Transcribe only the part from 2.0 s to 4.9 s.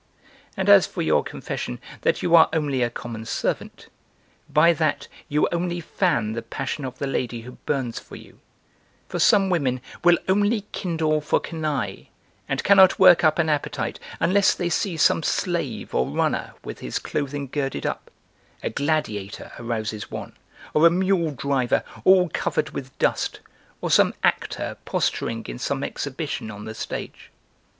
that you are only a common servant, by